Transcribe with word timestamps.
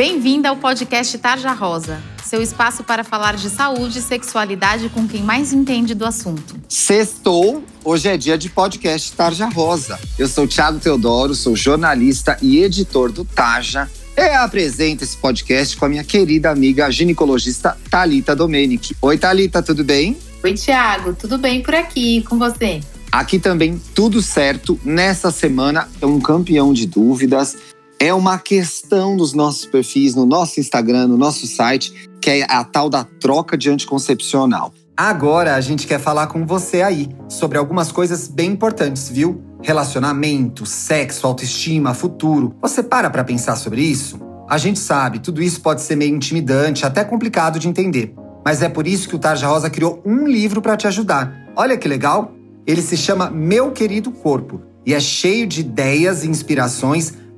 Bem-vinda 0.00 0.48
ao 0.48 0.56
podcast 0.56 1.18
Tarja 1.18 1.52
Rosa, 1.52 2.02
seu 2.24 2.40
espaço 2.40 2.82
para 2.82 3.04
falar 3.04 3.36
de 3.36 3.50
saúde 3.50 3.98
e 3.98 4.00
sexualidade 4.00 4.88
com 4.88 5.06
quem 5.06 5.22
mais 5.22 5.52
entende 5.52 5.94
do 5.94 6.06
assunto. 6.06 6.58
Sextou, 6.66 7.62
hoje 7.84 8.08
é 8.08 8.16
dia 8.16 8.38
de 8.38 8.48
podcast 8.48 9.12
Tarja 9.12 9.46
Rosa. 9.50 10.00
Eu 10.18 10.26
sou 10.26 10.48
Thiago 10.48 10.78
Teodoro, 10.78 11.34
sou 11.34 11.54
jornalista 11.54 12.38
e 12.40 12.62
editor 12.62 13.12
do 13.12 13.26
Tarja. 13.26 13.90
Eu 14.16 14.40
apresento 14.40 15.04
esse 15.04 15.18
podcast 15.18 15.76
com 15.76 15.84
a 15.84 15.88
minha 15.90 16.02
querida 16.02 16.48
amiga 16.48 16.90
ginecologista 16.90 17.76
Talita 17.90 18.34
Domenic. 18.34 18.96
Oi, 19.02 19.18
Talita, 19.18 19.62
tudo 19.62 19.84
bem? 19.84 20.16
Oi, 20.42 20.54
Thiago, 20.54 21.12
tudo 21.12 21.36
bem 21.36 21.62
por 21.62 21.74
aqui 21.74 22.22
com 22.22 22.38
você? 22.38 22.80
Aqui 23.12 23.38
também 23.38 23.78
tudo 23.94 24.22
certo. 24.22 24.80
Nessa 24.84 25.30
semana 25.30 25.88
é 26.00 26.06
um 26.06 26.20
campeão 26.20 26.72
de 26.72 26.86
dúvidas 26.86 27.56
é 28.02 28.14
uma 28.14 28.38
questão 28.38 29.14
dos 29.14 29.34
nossos 29.34 29.66
perfis, 29.66 30.14
no 30.14 30.24
nosso 30.24 30.58
Instagram, 30.58 31.06
no 31.06 31.18
nosso 31.18 31.46
site, 31.46 31.92
que 32.18 32.30
é 32.30 32.46
a 32.48 32.64
tal 32.64 32.88
da 32.88 33.04
troca 33.04 33.58
de 33.58 33.68
anticoncepcional. 33.68 34.72
Agora 34.96 35.54
a 35.54 35.60
gente 35.60 35.86
quer 35.86 36.00
falar 36.00 36.26
com 36.28 36.46
você 36.46 36.80
aí 36.80 37.10
sobre 37.28 37.58
algumas 37.58 37.92
coisas 37.92 38.26
bem 38.26 38.52
importantes, 38.52 39.10
viu? 39.10 39.42
Relacionamento, 39.62 40.64
sexo, 40.64 41.26
autoestima, 41.26 41.92
futuro. 41.92 42.54
Você 42.62 42.82
para 42.82 43.10
pra 43.10 43.22
pensar 43.22 43.56
sobre 43.56 43.82
isso? 43.82 44.18
A 44.48 44.56
gente 44.56 44.78
sabe, 44.78 45.18
tudo 45.18 45.42
isso 45.42 45.60
pode 45.60 45.82
ser 45.82 45.94
meio 45.94 46.16
intimidante, 46.16 46.86
até 46.86 47.04
complicado 47.04 47.58
de 47.58 47.68
entender. 47.68 48.14
Mas 48.42 48.62
é 48.62 48.68
por 48.70 48.86
isso 48.86 49.10
que 49.10 49.14
o 49.16 49.18
Tarja 49.18 49.46
Rosa 49.46 49.68
criou 49.68 50.02
um 50.06 50.26
livro 50.26 50.62
para 50.62 50.76
te 50.76 50.86
ajudar. 50.86 51.52
Olha 51.54 51.76
que 51.76 51.86
legal! 51.86 52.32
Ele 52.66 52.80
se 52.80 52.96
chama 52.96 53.30
Meu 53.30 53.72
Querido 53.72 54.10
Corpo 54.10 54.62
e 54.86 54.94
é 54.94 55.00
cheio 55.00 55.46
de 55.46 55.60
ideias 55.60 56.24
e 56.24 56.28
inspirações 56.28 57.19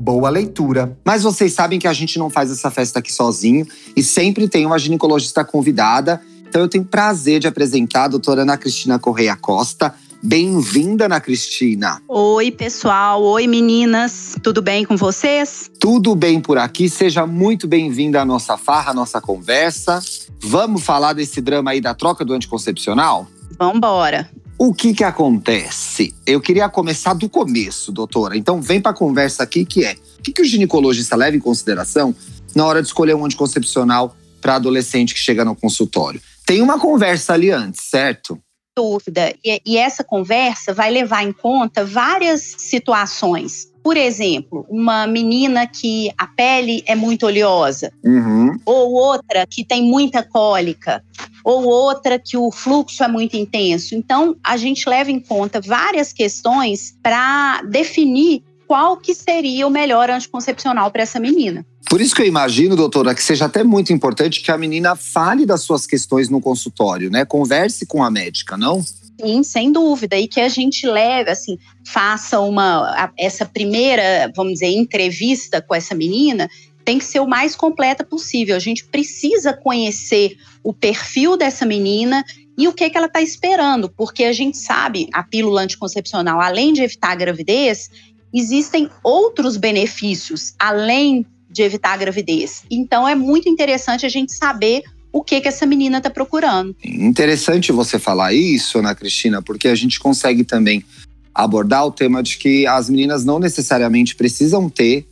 Boa 0.00 0.30
leitura. 0.30 0.96
Mas 1.04 1.24
vocês 1.24 1.52
sabem 1.52 1.78
que 1.78 1.86
a 1.86 1.92
gente 1.92 2.18
não 2.18 2.30
faz 2.30 2.50
essa 2.50 2.70
festa 2.70 3.00
aqui 3.00 3.12
sozinho 3.12 3.66
e 3.94 4.02
sempre 4.02 4.48
tem 4.48 4.64
uma 4.64 4.78
ginecologista 4.78 5.44
convidada. 5.44 6.22
Então 6.48 6.62
eu 6.62 6.68
tenho 6.68 6.86
prazer 6.86 7.38
de 7.38 7.46
apresentar 7.46 8.04
a 8.04 8.08
doutora 8.08 8.40
Ana 8.40 8.56
Cristina 8.56 8.98
Correia 8.98 9.36
Costa. 9.36 9.94
Bem-vinda, 10.22 11.04
Ana 11.04 11.20
Cristina. 11.20 12.00
Oi, 12.08 12.50
pessoal. 12.50 13.22
Oi, 13.22 13.46
meninas. 13.46 14.36
Tudo 14.42 14.62
bem 14.62 14.86
com 14.86 14.96
vocês? 14.96 15.70
Tudo 15.78 16.14
bem 16.14 16.40
por 16.40 16.56
aqui. 16.56 16.88
Seja 16.88 17.26
muito 17.26 17.68
bem-vinda 17.68 18.22
à 18.22 18.24
nossa 18.24 18.56
farra, 18.56 18.92
à 18.92 18.94
nossa 18.94 19.20
conversa. 19.20 20.00
Vamos 20.42 20.82
falar 20.82 21.12
desse 21.12 21.42
drama 21.42 21.72
aí 21.72 21.80
da 21.80 21.92
troca 21.92 22.24
do 22.24 22.32
anticoncepcional? 22.32 23.26
Vamos 23.58 23.76
embora. 23.76 24.30
O 24.62 24.74
que 24.74 24.92
que 24.92 25.02
acontece? 25.02 26.14
Eu 26.26 26.38
queria 26.38 26.68
começar 26.68 27.14
do 27.14 27.30
começo, 27.30 27.90
doutora. 27.90 28.36
Então 28.36 28.60
vem 28.60 28.78
para 28.78 28.90
a 28.90 28.94
conversa 28.94 29.42
aqui 29.42 29.64
que 29.64 29.82
é: 29.82 29.96
o 30.18 30.22
que, 30.22 30.34
que 30.34 30.42
o 30.42 30.44
ginecologista 30.44 31.16
leva 31.16 31.34
em 31.34 31.40
consideração 31.40 32.14
na 32.54 32.66
hora 32.66 32.82
de 32.82 32.88
escolher 32.88 33.14
um 33.14 33.24
anticoncepcional 33.24 34.14
para 34.38 34.56
adolescente 34.56 35.14
que 35.14 35.20
chega 35.20 35.46
no 35.46 35.56
consultório? 35.56 36.20
Tem 36.44 36.60
uma 36.60 36.78
conversa 36.78 37.32
ali 37.32 37.50
antes, 37.50 37.88
certo? 37.88 38.38
Dúvida. 38.76 39.34
E, 39.42 39.62
e 39.64 39.78
essa 39.78 40.04
conversa 40.04 40.74
vai 40.74 40.90
levar 40.90 41.24
em 41.24 41.32
conta 41.32 41.82
várias 41.82 42.42
situações. 42.58 43.69
Por 43.82 43.96
exemplo, 43.96 44.66
uma 44.68 45.06
menina 45.06 45.66
que 45.66 46.10
a 46.16 46.26
pele 46.26 46.82
é 46.86 46.94
muito 46.94 47.26
oleosa, 47.26 47.92
uhum. 48.04 48.58
ou 48.64 48.92
outra 48.92 49.46
que 49.46 49.64
tem 49.64 49.82
muita 49.82 50.22
cólica, 50.22 51.02
ou 51.44 51.64
outra 51.64 52.18
que 52.18 52.36
o 52.36 52.50
fluxo 52.50 53.02
é 53.02 53.08
muito 53.08 53.36
intenso. 53.36 53.94
Então, 53.94 54.36
a 54.44 54.56
gente 54.56 54.88
leva 54.88 55.10
em 55.10 55.18
conta 55.18 55.60
várias 55.60 56.12
questões 56.12 56.94
para 57.02 57.62
definir 57.62 58.42
qual 58.70 58.96
que 58.96 59.14
seria 59.14 59.66
o 59.66 59.70
melhor 59.70 60.10
anticoncepcional 60.10 60.92
para 60.92 61.02
essa 61.02 61.18
menina. 61.18 61.66
Por 61.88 62.00
isso 62.00 62.14
que 62.14 62.22
eu 62.22 62.26
imagino, 62.26 62.76
doutora, 62.76 63.14
que 63.16 63.22
seja 63.22 63.46
até 63.46 63.64
muito 63.64 63.92
importante 63.92 64.40
que 64.40 64.52
a 64.52 64.56
menina 64.56 64.94
fale 64.94 65.44
das 65.44 65.62
suas 65.62 65.86
questões 65.86 66.28
no 66.28 66.40
consultório, 66.40 67.10
né? 67.10 67.24
Converse 67.24 67.84
com 67.84 68.04
a 68.04 68.10
médica, 68.12 68.56
não? 68.56 68.84
Sim, 69.20 69.42
sem 69.42 69.72
dúvida. 69.72 70.16
E 70.16 70.26
que 70.26 70.40
a 70.40 70.48
gente 70.48 70.86
leve, 70.86 71.30
assim, 71.30 71.58
faça 71.86 72.40
uma 72.40 73.12
essa 73.18 73.44
primeira, 73.44 74.32
vamos 74.34 74.54
dizer, 74.54 74.68
entrevista 74.68 75.60
com 75.60 75.74
essa 75.74 75.94
menina 75.94 76.48
tem 76.84 76.98
que 76.98 77.04
ser 77.04 77.20
o 77.20 77.26
mais 77.26 77.54
completa 77.54 78.02
possível. 78.02 78.56
A 78.56 78.60
gente 78.60 78.84
precisa 78.86 79.52
conhecer 79.52 80.36
o 80.62 80.72
perfil 80.72 81.36
dessa 81.36 81.64
menina 81.66 82.24
e 82.58 82.66
o 82.68 82.72
que, 82.72 82.90
que 82.90 82.96
ela 82.96 83.06
está 83.06 83.22
esperando, 83.22 83.88
porque 83.88 84.24
a 84.24 84.32
gente 84.32 84.58
sabe 84.58 85.08
a 85.12 85.22
pílula 85.22 85.62
anticoncepcional, 85.62 86.40
além 86.40 86.72
de 86.72 86.82
evitar 86.82 87.12
a 87.12 87.14
gravidez, 87.14 87.90
existem 88.34 88.90
outros 89.02 89.56
benefícios 89.56 90.54
além 90.58 91.24
de 91.48 91.62
evitar 91.62 91.92
a 91.92 91.96
gravidez. 91.96 92.64
Então 92.70 93.06
é 93.08 93.14
muito 93.14 93.48
interessante 93.48 94.04
a 94.04 94.08
gente 94.08 94.32
saber 94.32 94.82
o 95.12 95.22
que 95.22 95.40
que 95.40 95.48
essa 95.48 95.66
menina 95.66 95.98
está 95.98 96.10
procurando. 96.10 96.74
Interessante 96.84 97.72
você 97.72 97.98
falar 97.98 98.32
isso, 98.32 98.78
Ana 98.78 98.94
Cristina, 98.94 99.42
porque 99.42 99.68
a 99.68 99.74
gente 99.74 99.98
consegue 99.98 100.44
também 100.44 100.84
abordar 101.34 101.86
o 101.86 101.92
tema 101.92 102.22
de 102.22 102.38
que 102.38 102.66
as 102.66 102.90
meninas 102.90 103.24
não 103.24 103.38
necessariamente 103.38 104.14
precisam 104.14 104.68
ter 104.68 105.06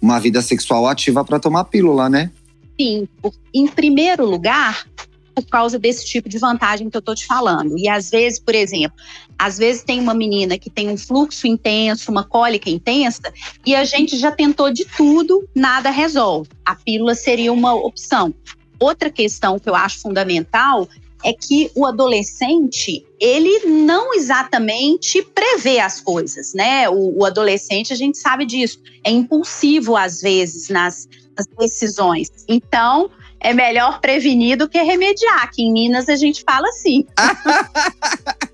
uma 0.00 0.18
vida 0.18 0.42
sexual 0.42 0.86
ativa 0.86 1.24
para 1.24 1.38
tomar 1.38 1.64
pílula, 1.64 2.08
né? 2.08 2.30
Sim, 2.78 3.08
em 3.52 3.66
primeiro 3.66 4.26
lugar, 4.26 4.86
por 5.34 5.46
causa 5.46 5.78
desse 5.78 6.04
tipo 6.06 6.28
de 6.28 6.38
vantagem 6.38 6.88
que 6.88 6.96
eu 6.96 7.00
estou 7.00 7.14
te 7.14 7.26
falando. 7.26 7.76
E 7.78 7.88
às 7.88 8.10
vezes, 8.10 8.38
por 8.38 8.54
exemplo, 8.54 8.96
às 9.38 9.58
vezes 9.58 9.82
tem 9.82 10.00
uma 10.00 10.14
menina 10.14 10.58
que 10.58 10.70
tem 10.70 10.88
um 10.88 10.96
fluxo 10.96 11.46
intenso, 11.46 12.10
uma 12.10 12.24
cólica 12.24 12.70
intensa, 12.70 13.32
e 13.66 13.74
a 13.74 13.84
gente 13.84 14.16
já 14.16 14.30
tentou 14.30 14.72
de 14.72 14.84
tudo, 14.84 15.48
nada 15.54 15.90
resolve. 15.90 16.48
A 16.64 16.74
pílula 16.74 17.14
seria 17.14 17.52
uma 17.52 17.74
opção. 17.74 18.32
Outra 18.78 19.10
questão 19.10 19.58
que 19.58 19.68
eu 19.68 19.74
acho 19.74 20.00
fundamental 20.00 20.88
é 21.24 21.32
que 21.32 21.70
o 21.74 21.86
adolescente, 21.86 23.04
ele 23.18 23.66
não 23.66 24.14
exatamente 24.14 25.22
prevê 25.22 25.80
as 25.80 26.00
coisas, 26.00 26.52
né? 26.52 26.88
O, 26.88 27.20
o 27.20 27.24
adolescente, 27.24 27.92
a 27.92 27.96
gente 27.96 28.18
sabe 28.18 28.44
disso, 28.44 28.78
é 29.02 29.10
impulsivo 29.10 29.96
às 29.96 30.20
vezes 30.20 30.68
nas, 30.68 31.08
nas 31.36 31.46
decisões. 31.58 32.30
Então, 32.46 33.10
é 33.40 33.54
melhor 33.54 34.00
prevenir 34.00 34.58
do 34.58 34.68
que 34.68 34.82
remediar, 34.82 35.50
que 35.50 35.62
em 35.62 35.72
Minas 35.72 36.08
a 36.08 36.16
gente 36.16 36.42
fala 36.42 36.68
assim. 36.68 37.06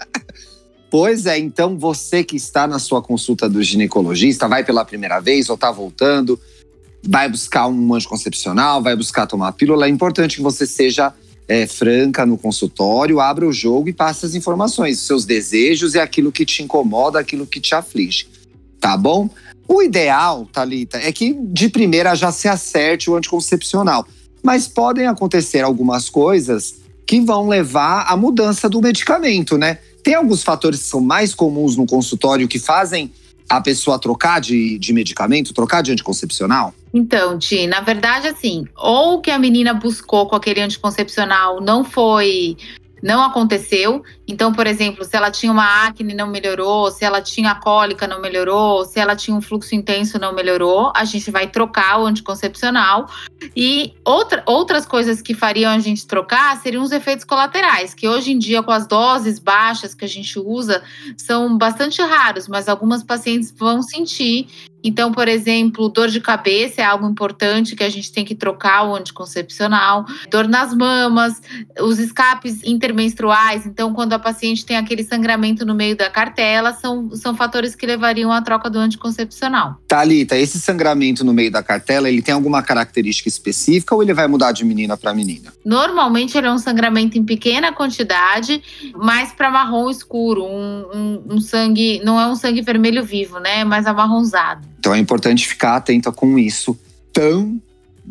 Pois 0.91 1.25
é, 1.25 1.39
então 1.39 1.79
você 1.79 2.25
que 2.25 2.35
está 2.35 2.67
na 2.67 2.81
sua 2.81 3.01
consulta 3.01 3.49
do 3.49 3.63
ginecologista, 3.63 4.49
vai 4.49 4.65
pela 4.65 4.85
primeira 4.85 5.21
vez 5.21 5.49
ou 5.49 5.55
está 5.55 5.71
voltando, 5.71 6.39
vai 7.03 7.29
buscar 7.29 7.67
um 7.69 7.95
anticoncepcional, 7.95 8.83
vai 8.83 8.95
buscar 8.95 9.27
tomar 9.27 9.53
pílula, 9.53 9.87
é 9.87 9.89
importante 9.89 10.37
que 10.37 10.43
você 10.43 10.67
seja 10.67 11.13
é, 11.49 11.67
franca 11.67 12.25
no 12.25 12.39
consultório, 12.39 13.21
abra 13.21 13.47
o 13.47 13.53
jogo 13.53 13.89
e 13.89 13.93
passe 13.93 14.25
as 14.25 14.35
informações, 14.35 15.01
seus 15.01 15.25
desejos 15.25 15.95
e 15.95 15.99
aquilo 15.99 16.31
que 16.31 16.45
te 16.45 16.63
incomoda, 16.63 17.19
aquilo 17.19 17.47
que 17.47 17.61
te 17.61 17.75
aflige. 17.75 18.29
Tá 18.79 18.97
bom? 18.97 19.29
O 19.67 19.83
ideal, 19.83 20.49
Talita, 20.53 20.99
é 20.99 21.13
que 21.13 21.33
de 21.33 21.69
primeira 21.69 22.15
já 22.15 22.33
se 22.33 22.49
acerte 22.49 23.11
o 23.11 23.17
anticoncepcional. 23.17 24.07
Mas 24.43 24.67
podem 24.67 25.07
acontecer 25.07 25.61
algumas 25.61 26.09
coisas 26.09 26.77
que 27.07 27.21
vão 27.21 27.49
levar 27.49 28.07
à 28.09 28.17
mudança 28.17 28.69
do 28.69 28.81
medicamento, 28.81 29.59
né? 29.59 29.79
Tem 30.03 30.15
alguns 30.15 30.43
fatores 30.43 30.81
que 30.81 30.89
são 30.89 31.01
mais 31.01 31.35
comuns 31.35 31.77
no 31.77 31.85
consultório 31.85 32.49
que 32.49 32.59
fazem 32.59 33.13
a 33.51 33.61
pessoa 33.61 33.99
trocar 33.99 34.41
de, 34.41 34.79
de 34.79 34.93
medicamento, 34.93 35.53
trocar 35.53 35.83
de 35.83 35.91
anticoncepcional? 35.91 36.73
Então, 36.95 37.37
Ti, 37.37 37.67
na 37.67 37.81
verdade, 37.81 38.29
assim, 38.29 38.65
ou 38.77 39.21
que 39.21 39.31
a 39.31 39.39
menina 39.39 39.75
buscou 39.75 40.27
com 40.29 40.37
aquele 40.37 40.61
anticoncepcional 40.61 41.61
não 41.61 41.85
foi. 41.85 42.57
Não 43.03 43.23
aconteceu, 43.23 44.03
Então, 44.31 44.53
por 44.53 44.65
exemplo, 44.65 45.05
se 45.05 45.17
ela 45.17 45.29
tinha 45.29 45.51
uma 45.51 45.87
acne 45.87 46.15
não 46.15 46.29
melhorou, 46.29 46.89
se 46.91 47.05
ela 47.05 47.21
tinha 47.21 47.53
cólica 47.57 48.07
não 48.07 48.21
melhorou, 48.21 48.85
se 48.85 49.01
ela 49.01 49.17
tinha 49.17 49.37
um 49.37 49.41
fluxo 49.41 49.75
intenso 49.75 50.21
não 50.21 50.33
melhorou, 50.33 50.93
a 50.95 51.05
gente 51.05 51.33
vai 51.33 51.49
trocar 51.49 52.01
o 52.01 52.07
anticoncepcional. 52.07 53.11
E 53.57 53.93
outra, 54.05 54.45
outras 54.47 54.87
coisas 54.87 55.21
que 55.21 55.35
fariam 55.35 55.73
a 55.73 55.79
gente 55.81 56.07
trocar 56.07 56.57
seriam 56.59 56.85
os 56.85 56.93
efeitos 56.93 57.25
colaterais, 57.25 57.93
que 57.93 58.09
hoje 58.09 58.31
em 58.31 58.39
dia, 58.39 58.63
com 58.63 58.71
as 58.71 58.87
doses 58.87 59.41
baixas 59.41 59.95
que 59.95 60.05
a 60.05 60.09
gente 60.09 60.39
usa, 60.39 60.81
são 61.17 61.59
bastante 61.59 62.01
raros, 62.01 62.47
mas 62.47 62.69
algumas 62.69 63.03
pacientes 63.03 63.51
vão 63.51 63.83
sentir 63.83 64.47
então, 64.83 65.13
por 65.13 65.29
exemplo, 65.29 65.89
dor 65.89 66.09
de 66.09 66.21
cabeça 66.21 66.81
é 66.81 66.85
algo 66.85 67.09
importante 67.09 67.77
que 67.77 67.85
a 67.85 67.89
gente 67.89 68.13
tem 68.13 68.25
que 68.25 68.35
trocar 68.35 68.85
o 68.85 68.95
anticoncepcional, 68.95 70.05
dor 70.31 70.49
nas 70.49 70.75
mamas, 70.75 71.41
os 71.81 71.99
escapes 71.99 72.63
intermenstruais. 72.65 73.67
Então, 73.67 73.93
quando 73.93 74.15
a 74.15 74.19
paciente 74.21 74.65
tem 74.65 74.77
aquele 74.77 75.03
sangramento 75.03 75.65
no 75.65 75.75
meio 75.75 75.97
da 75.97 76.11
cartela, 76.11 76.73
são, 76.73 77.11
são 77.15 77.35
fatores 77.35 77.75
que 77.75 77.87
levariam 77.87 78.33
à 78.33 78.41
troca 78.43 78.69
do 78.69 78.79
anticoncepcional. 78.79 79.81
Talita, 79.89 80.37
esse 80.37 80.61
sangramento 80.61 81.25
no 81.25 81.33
meio 81.33 81.51
da 81.51 81.63
cartela, 81.63 82.09
ele 82.09 82.23
tem 82.23 82.35
alguma 82.35 82.63
característica 82.63 83.29
específica 83.29 83.95
ou 83.95 84.03
ele 84.03 84.15
vai 84.15 84.27
mudar 84.27 84.53
de 84.53 84.65
menina 84.65 84.97
para 84.97 85.15
menina? 85.15 85.53
Normalmente, 85.65 86.37
ele 86.37 86.47
é 86.47 86.53
um 86.53 86.59
sangramento 86.59 87.19
em 87.19 87.25
pequena 87.25 87.73
quantidade, 87.73 88.63
mais 88.95 89.33
para 89.33 89.51
marrom 89.51 89.91
escuro, 89.91 90.45
um, 90.45 90.85
um, 90.95 91.35
um 91.35 91.41
sangue, 91.41 92.01
não 92.05 92.21
é 92.21 92.27
um 92.27 92.37
sangue 92.37 92.63
vermelho 92.63 93.05
vivo, 93.05 93.39
né? 93.39 93.65
Mas 93.65 93.87
amarronzado. 93.87 94.67
Então 94.79 94.95
é 94.95 94.99
importante 94.99 95.47
ficar 95.47 95.77
atenta 95.77 96.11
com 96.11 96.39
isso 96.39 96.79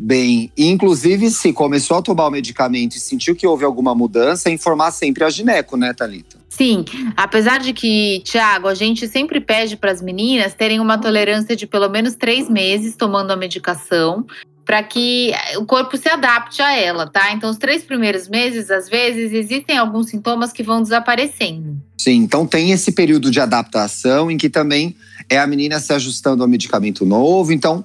também. 0.00 0.50
Inclusive, 0.56 1.30
se 1.30 1.52
começou 1.52 1.98
a 1.98 2.02
tomar 2.02 2.26
o 2.26 2.30
medicamento 2.30 2.96
e 2.96 3.00
sentiu 3.00 3.36
que 3.36 3.46
houve 3.46 3.64
alguma 3.64 3.94
mudança, 3.94 4.50
informar 4.50 4.90
sempre 4.90 5.22
a 5.22 5.30
gineco, 5.30 5.76
né, 5.76 5.92
Thalita? 5.92 6.38
Sim, 6.48 6.84
apesar 7.16 7.60
de 7.60 7.72
que, 7.72 8.20
Tiago, 8.24 8.66
a 8.66 8.74
gente 8.74 9.06
sempre 9.06 9.40
pede 9.40 9.76
para 9.76 9.92
as 9.92 10.02
meninas 10.02 10.54
terem 10.54 10.80
uma 10.80 10.98
tolerância 10.98 11.54
de 11.54 11.66
pelo 11.66 11.88
menos 11.88 12.14
três 12.14 12.48
meses 12.48 12.96
tomando 12.96 13.30
a 13.30 13.36
medicação, 13.36 14.26
para 14.64 14.82
que 14.82 15.32
o 15.56 15.64
corpo 15.64 15.96
se 15.96 16.08
adapte 16.08 16.62
a 16.62 16.76
ela, 16.76 17.06
tá? 17.06 17.32
Então, 17.32 17.50
os 17.50 17.56
três 17.56 17.82
primeiros 17.82 18.28
meses, 18.28 18.70
às 18.70 18.88
vezes, 18.88 19.32
existem 19.32 19.76
alguns 19.76 20.10
sintomas 20.10 20.52
que 20.52 20.62
vão 20.62 20.82
desaparecendo. 20.82 21.76
Sim, 21.98 22.16
então 22.16 22.46
tem 22.46 22.70
esse 22.70 22.92
período 22.92 23.30
de 23.30 23.40
adaptação 23.40 24.30
em 24.30 24.38
que 24.38 24.48
também 24.48 24.96
é 25.28 25.38
a 25.38 25.46
menina 25.46 25.80
se 25.80 25.92
ajustando 25.92 26.42
ao 26.42 26.48
medicamento 26.48 27.04
novo. 27.04 27.52
Então, 27.52 27.84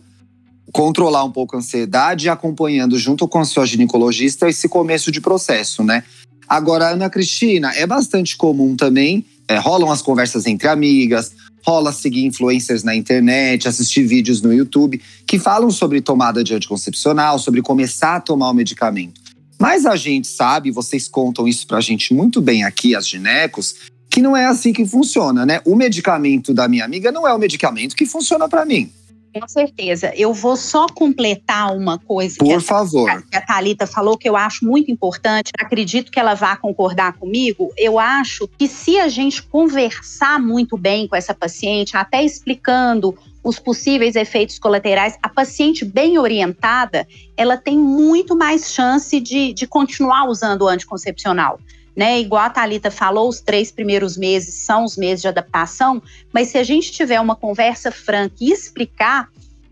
controlar 0.75 1.24
um 1.24 1.31
pouco 1.31 1.56
a 1.56 1.60
ansiedade 1.60 2.27
acompanhando 2.27 3.00
junto 3.00 3.30
com 3.30 3.39
a 3.39 3.45
sua 3.45 3.66
ginecologista 3.66 4.50
esse 4.50 4.68
começo 4.68 5.10
de 5.10 5.22
processo, 5.22 5.86
né? 5.86 6.04
Agora, 6.50 6.89
Ana 6.89 7.10
Cristina, 7.10 7.72
é 7.74 7.88
bastante 7.88 8.36
comum 8.36 8.75
também, 8.75 9.25
é, 9.48 9.57
rolam 9.57 9.89
as 9.89 10.01
conversas 10.01 10.45
entre 10.45 10.68
amigas, 10.68 11.31
rola 11.66 11.94
seguir 11.94 12.25
influencers 12.25 12.83
na 12.83 12.94
internet, 12.94 13.69
assistir 13.69 14.04
vídeos 14.04 14.42
no 14.42 14.54
YouTube 14.54 15.01
que 15.25 15.39
falam 15.39 15.72
sobre 15.72 16.01
tomada 16.01 16.44
de 16.44 16.54
anticoncepcional, 16.54 17.39
sobre 17.39 17.62
começar 17.62 18.18
a 18.18 18.19
tomar 18.19 18.50
o 18.50 18.54
medicamento. 18.54 19.22
Mas 19.57 19.86
a 19.86 19.95
gente 19.95 20.27
sabe, 20.27 20.72
vocês 20.72 21.07
contam 21.07 21.48
isso 21.48 21.66
pra 21.66 21.80
gente 21.80 22.13
muito 22.13 22.42
bem 22.42 22.66
aqui, 22.66 22.94
as 22.94 23.07
ginecos, 23.07 23.75
que 24.10 24.22
não 24.22 24.36
é 24.36 24.45
assim 24.45 24.74
que 24.74 24.86
funciona, 24.86 25.45
né? 25.45 25.62
O 25.63 25.74
medicamento 25.74 26.54
da 26.54 26.68
minha 26.68 26.83
amiga 26.83 27.13
não 27.13 27.25
é 27.25 27.33
o 27.33 27.39
medicamento 27.39 27.95
que 27.95 28.06
funciona 28.06 28.50
para 28.50 28.66
mim. 28.66 28.92
Com 29.38 29.48
certeza. 29.50 30.14
Eu 30.16 30.34
vou 30.34 30.56
só 30.56 30.88
completar 30.88 31.76
uma 31.76 32.00
coisa 32.00 32.38
Por 32.38 32.48
que, 32.48 32.54
a, 32.54 32.62
favor. 32.62 33.22
que 33.24 33.36
a 33.36 33.42
Thalita 33.42 33.86
falou, 33.86 34.18
que 34.18 34.30
eu 34.30 34.38
acho 34.38 34.64
muito 34.64 34.90
importante. 34.90 35.52
Acredito 35.60 36.10
que 36.10 36.20
ela 36.20 36.36
vá 36.36 36.56
concordar 36.56 37.14
comigo. 37.14 37.70
Eu 37.78 38.00
acho 38.00 38.48
que 38.58 38.66
se 38.66 38.98
a 38.98 39.10
gente 39.10 39.44
conversar 39.44 40.40
muito 40.40 40.78
bem 40.78 41.06
com 41.06 41.18
essa 41.18 41.34
paciente, 41.34 41.98
até 41.98 42.24
explicando 42.24 43.14
os 43.44 43.60
possíveis 43.60 44.16
efeitos 44.16 44.58
colaterais, 44.58 45.18
a 45.22 45.28
paciente 45.30 45.84
bem 45.84 46.18
orientada, 46.18 47.06
ela 47.36 47.58
tem 47.58 47.78
muito 47.78 48.36
mais 48.36 48.74
chance 48.74 49.20
de, 49.20 49.54
de 49.54 49.68
continuar 49.68 50.28
usando 50.28 50.64
o 50.64 50.68
anticoncepcional 50.68 51.60
né? 51.95 52.19
Igual 52.19 52.44
a 52.44 52.50
Thalita 52.50 52.92
falou, 52.92 53.30
os 53.30 53.39
três 53.39 53.71
primeiros 53.71 54.18
meses 54.18 54.53
são 54.56 54.83
os 54.83 54.97
meses 54.97 55.21
de 55.21 55.27
adaptação, 55.27 56.01
mas 56.33 56.50
se 56.50 56.57
a 56.57 56.63
gente 56.63 56.92
tiver 56.92 57.19
uma 57.19 57.36
conversa 57.36 57.92
franca 57.92 58.36
e 58.42 58.51
explicar, 58.51 59.30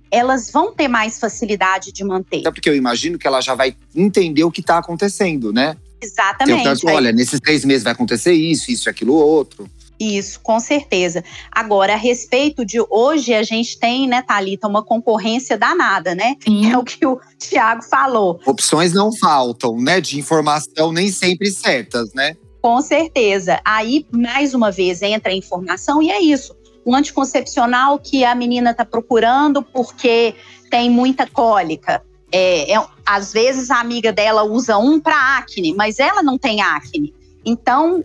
elas 0.10 0.52
vão 0.52 0.74
ter 0.74 0.88
mais 0.88 1.20
facilidade 1.20 1.92
de 1.92 2.04
manter. 2.04 2.44
É 2.46 2.52
porque 2.52 2.70
eu 2.70 2.76
imagino 2.76 3.18
que 3.18 3.28
ela 3.28 3.42
já 3.42 3.56
vai 3.56 3.76
entender 3.96 4.44
o 4.44 4.52
que 4.52 4.62
está 4.62 4.78
acontecendo, 4.78 5.52
né? 5.52 5.76
Exatamente. 6.02 6.68
Então, 6.68 6.94
olha, 6.94 7.12
nesses 7.12 7.40
três 7.40 7.66
meses 7.66 7.84
vai 7.84 7.94
acontecer 7.94 8.34
isso, 8.34 8.70
isso, 8.72 8.90
aquilo, 8.90 9.14
outro. 9.14 9.70
Isso, 10.00 10.40
com 10.42 10.60
certeza. 10.60 11.24
Agora, 11.52 11.94
a 11.94 11.98
respeito 11.98 12.66
de 12.66 12.84
hoje, 12.90 13.34
a 13.34 13.44
gente 13.44 13.78
tem, 13.78 14.08
né, 14.08 14.22
Thalita, 14.22 14.68
uma 14.68 14.84
concorrência 14.84 15.58
danada, 15.58 16.16
né? 16.16 16.36
Sim. 16.44 16.72
É 16.72 16.78
o 16.78 16.84
que 16.84 17.06
o 17.06 17.20
Tiago 17.38 17.84
falou. 17.84 18.40
Opções 18.46 18.94
não 18.94 19.16
faltam, 19.18 19.78
né? 19.78 20.02
De 20.02 20.20
informação 20.20 20.92
nem 20.92 21.10
sempre 21.10 21.52
certas, 21.52 22.14
né? 22.14 22.36
Com 22.62 22.82
certeza. 22.82 23.60
Aí, 23.64 24.06
mais 24.12 24.54
uma 24.54 24.72
vez, 24.72 25.02
entra 25.02 25.32
a 25.32 25.36
informação 25.36 26.02
e 26.02 26.10
é 26.10 26.22
isso. 26.22 26.56
O 26.86 26.96
anticoncepcional 26.96 28.00
que 28.00 28.26
a 28.26 28.34
menina 28.36 28.72
está 28.72 28.84
procurando 28.84 29.62
porque 29.62 30.36
tem 30.70 30.90
muita 30.90 31.28
cólica. 31.28 32.04
É, 32.32 32.74
é, 32.74 32.86
às 33.06 33.32
vezes 33.32 33.70
a 33.70 33.80
amiga 33.80 34.12
dela 34.12 34.44
usa 34.44 34.78
um 34.78 35.00
para 35.00 35.38
acne, 35.38 35.74
mas 35.74 36.00
ela 36.00 36.24
não 36.24 36.38
tem 36.38 36.62
acne. 36.62 37.14
Então, 37.46 38.04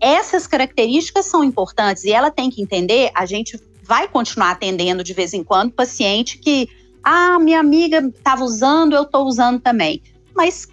essas 0.00 0.46
características 0.46 1.26
são 1.26 1.44
importantes 1.44 2.04
e 2.04 2.12
ela 2.12 2.30
tem 2.30 2.50
que 2.50 2.62
entender, 2.62 3.10
a 3.14 3.26
gente 3.26 3.60
vai 3.82 4.08
continuar 4.08 4.52
atendendo 4.52 5.04
de 5.04 5.12
vez 5.12 5.32
em 5.32 5.44
quando 5.44 5.72
paciente 5.72 6.38
que, 6.38 6.68
ah, 7.02 7.38
minha 7.38 7.60
amiga 7.60 7.98
estava 7.98 8.44
usando, 8.44 8.94
eu 8.94 9.02
estou 9.02 9.26
usando 9.26 9.60
também. 9.60 10.02
Mas 10.34 10.68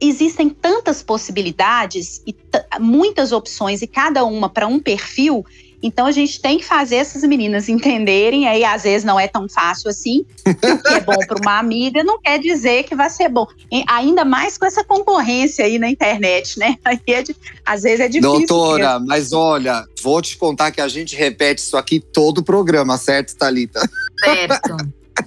existem 0.00 0.48
tantas 0.48 1.02
possibilidades 1.02 2.22
e 2.26 2.34
muitas 2.80 3.32
opções 3.32 3.82
e 3.82 3.86
cada 3.86 4.24
uma 4.24 4.48
para 4.48 4.66
um 4.66 4.78
perfil 4.80 5.44
então 5.84 6.06
a 6.06 6.12
gente 6.12 6.40
tem 6.40 6.56
que 6.56 6.64
fazer 6.64 6.96
essas 6.96 7.22
meninas 7.24 7.68
entenderem, 7.68 8.48
aí 8.48 8.64
às 8.64 8.84
vezes 8.84 9.04
não 9.04 9.20
é 9.20 9.28
tão 9.28 9.46
fácil 9.46 9.90
assim. 9.90 10.24
O 10.46 10.82
que 10.82 10.94
é 10.94 11.00
bom 11.00 11.18
para 11.26 11.38
uma 11.38 11.58
amiga 11.58 12.02
não 12.02 12.18
quer 12.18 12.38
dizer 12.38 12.84
que 12.84 12.94
vai 12.94 13.10
ser 13.10 13.28
bom. 13.28 13.46
E 13.70 13.84
ainda 13.86 14.24
mais 14.24 14.56
com 14.56 14.64
essa 14.64 14.82
concorrência 14.82 15.62
aí 15.62 15.78
na 15.78 15.90
internet, 15.90 16.58
né? 16.58 16.78
Aí 16.84 16.98
é 17.08 17.22
de, 17.22 17.36
às 17.66 17.82
vezes 17.82 18.00
é 18.00 18.08
difícil. 18.08 18.46
Doutora, 18.46 18.94
mesmo. 18.94 19.06
mas 19.08 19.32
olha, 19.32 19.84
vou 20.02 20.22
te 20.22 20.38
contar 20.38 20.70
que 20.70 20.80
a 20.80 20.88
gente 20.88 21.14
repete 21.14 21.60
isso 21.60 21.76
aqui 21.76 22.00
todo 22.00 22.38
o 22.38 22.42
programa, 22.42 22.96
certo, 22.96 23.36
Thalita? 23.36 23.86
Certo. 24.18 24.76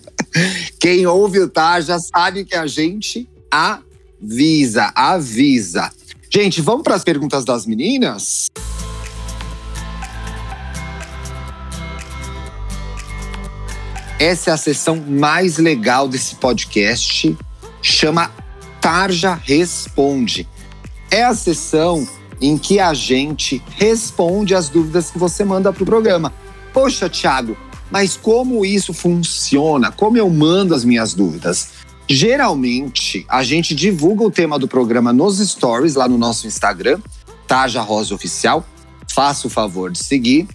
Quem 0.80 1.06
ouve 1.06 1.40
o 1.40 1.50
Tá 1.50 1.80
já 1.82 2.00
sabe 2.00 2.46
que 2.46 2.56
a 2.56 2.66
gente 2.66 3.30
avisa, 3.52 4.92
avisa. 4.96 5.92
Gente, 6.30 6.62
vamos 6.62 6.84
para 6.84 6.96
as 6.96 7.04
perguntas 7.04 7.46
das 7.46 7.66
meninas? 7.66 8.48
Essa 14.20 14.50
é 14.50 14.54
a 14.54 14.58
sessão 14.58 14.96
mais 14.96 15.60
legal 15.60 16.08
desse 16.08 16.36
podcast. 16.38 17.38
Chama 17.84 18.32
Tarja 18.82 19.36
Responde. 19.36 20.48
É 21.12 21.24
a 21.24 21.36
sessão 21.36 22.08
em 22.42 22.58
que 22.58 22.80
a 22.80 22.96
gente 22.96 23.62
responde 23.76 24.56
as 24.56 24.70
dúvidas 24.70 25.12
que 25.12 25.20
você 25.20 25.46
manda 25.46 25.72
para 25.72 25.84
o 25.84 25.86
programa. 25.86 26.34
Poxa, 26.74 27.08
Thiago, 27.08 27.56
mas 27.92 28.18
como 28.18 28.66
isso 28.66 28.92
funciona? 28.92 29.92
Como 29.92 30.18
eu 30.18 30.28
mando 30.32 30.74
as 30.74 30.84
minhas 30.84 31.14
dúvidas? 31.14 31.70
Geralmente, 32.10 33.24
a 33.30 33.44
gente 33.44 33.76
divulga 33.76 34.24
o 34.24 34.32
tema 34.32 34.58
do 34.58 34.68
programa 34.68 35.14
nos 35.14 35.38
stories 35.38 35.94
lá 35.94 36.08
no 36.08 36.18
nosso 36.18 36.48
Instagram, 36.48 37.00
Tarja 37.46 37.82
Rosa 37.82 38.16
Oficial. 38.16 38.66
Faça 39.14 39.46
o 39.46 39.50
favor 39.50 39.92
de 39.92 40.04
seguir. 40.04 40.48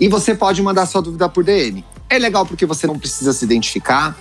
E 0.00 0.06
você 0.06 0.36
pode 0.36 0.62
mandar 0.62 0.86
sua 0.86 1.02
dúvida 1.02 1.28
por 1.28 1.42
DM. 1.42 1.84
É 2.10 2.18
legal 2.18 2.46
porque 2.46 2.64
você 2.64 2.86
não 2.86 2.98
precisa 2.98 3.32
se 3.32 3.44
identificar, 3.44 4.16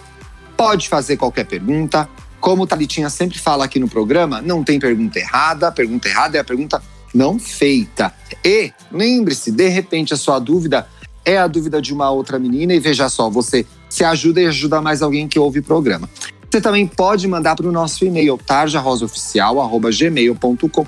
pode 0.56 0.89
fazer 0.89 1.17
qualquer 1.17 1.46
pergunta. 1.46 2.10
Como 2.39 2.63
o 2.63 2.67
Talitinha 2.67 3.10
sempre 3.10 3.39
fala 3.39 3.65
aqui 3.65 3.79
no 3.79 3.88
programa, 3.88 4.41
não 4.41 4.63
tem 4.63 4.79
pergunta 4.79 5.20
errada. 5.20 5.67
A 5.67 5.72
pergunta 5.72 6.08
errada 6.08 6.38
é 6.38 6.41
a 6.41 6.44
pergunta 6.44 6.82
não 7.13 7.39
feita. 7.39 8.13
E 8.44 8.74
lembre-se, 8.91 9.51
de 9.51 9.70
repente 9.70 10.13
a 10.13 10.17
sua 10.17 10.39
dúvida 10.39 10.88
é 11.25 11.38
a 11.38 11.48
dúvida 11.48 11.82
de 11.82 11.94
uma 11.94 12.10
outra 12.10 12.39
menina 12.39 12.74
e 12.74 12.79
veja 12.79 13.10
só, 13.10 13.29
você 13.29 13.65
se 13.89 14.03
ajuda 14.03 14.41
e 14.41 14.46
ajuda 14.46 14.82
mais 14.82 15.01
alguém 15.01 15.27
que 15.27 15.38
ouve 15.38 15.60
o 15.60 15.63
programa. 15.63 16.10
Você 16.50 16.62
também 16.62 16.88
pode 16.88 17.27
mandar 17.27 17.56
para 17.56 17.67
o 17.67 17.72
nosso 17.72 18.06
e-mail, 18.06 18.38
tarjarosaoficial.gmail.com. 18.38 20.88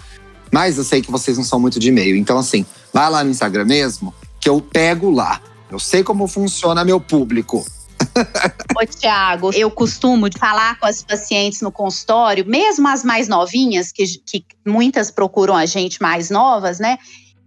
Mas 0.52 0.78
eu 0.78 0.84
sei 0.84 1.02
que 1.02 1.12
vocês 1.12 1.38
não 1.38 1.44
são 1.44 1.60
muito 1.60 1.80
de 1.80 1.90
e-mail, 1.90 2.16
então 2.16 2.38
assim, 2.38 2.66
vai 2.94 3.10
lá 3.10 3.22
no 3.24 3.30
Instagram 3.30 3.66
mesmo, 3.66 4.14
que 4.40 4.48
eu 4.48 4.62
pego 4.62 5.12
lá. 5.12 5.42
Eu 5.70 5.80
sei 5.80 6.04
como 6.04 6.28
funciona 6.28 6.84
meu 6.84 7.00
público. 7.00 7.66
Ô, 8.76 8.86
Tiago, 8.86 9.52
eu 9.54 9.70
costumo 9.70 10.28
falar 10.38 10.80
com 10.80 10.86
as 10.86 11.04
pacientes 11.04 11.62
no 11.62 11.72
consultório, 11.72 12.46
mesmo 12.46 12.88
as 12.88 13.04
mais 13.04 13.28
novinhas, 13.28 13.92
que, 13.92 14.06
que 14.26 14.46
muitas 14.66 15.12
procuram 15.12 15.56
a 15.56 15.66
gente 15.66 16.02
mais 16.02 16.30
novas, 16.30 16.80
né? 16.80 16.98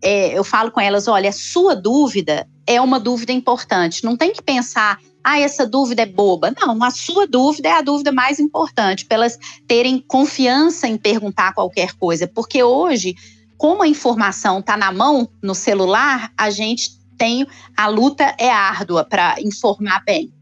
é, 0.03 0.37
eu 0.37 0.43
falo 0.43 0.71
com 0.71 0.81
elas: 0.81 1.07
olha, 1.07 1.31
a 1.31 1.33
sua 1.33 1.77
dúvida 1.77 2.47
é 2.67 2.81
uma 2.81 2.99
dúvida 2.99 3.33
importante. 3.33 4.05
Não 4.05 4.17
tem 4.17 4.33
que 4.33 4.43
pensar, 4.43 4.99
ah, 5.23 5.39
essa 5.39 5.65
dúvida 5.65 6.03
é 6.03 6.07
boba. 6.07 6.53
Não, 6.61 6.83
a 6.83 6.91
sua 6.91 7.27
dúvida 7.27 7.69
é 7.69 7.73
a 7.73 7.83
dúvida 7.83 8.11
mais 8.11 8.41
importante, 8.41 9.07
para 9.07 9.17
elas 9.17 9.39
terem 9.67 10.01
confiança 10.01 10.89
em 10.89 10.99
perguntar 10.99 11.55
qualquer 11.55 11.93
coisa. 11.95 12.27
Porque 12.27 12.63
hoje, 12.63 13.15
como 13.57 13.83
a 13.83 13.89
informação 13.89 14.59
está 14.59 14.77
na 14.77 14.91
mão, 14.91 15.29
no 15.41 15.55
celular, 15.55 16.33
a 16.37 16.51
gente 16.51 16.91
tem. 17.23 17.47
A 17.77 17.87
luta 17.87 18.35
é 18.37 18.51
árdua 18.51 19.05
para 19.05 19.37
informar 19.41 20.03
bem. 20.05 20.33